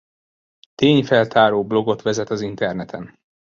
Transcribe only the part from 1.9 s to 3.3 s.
vezet az interneten.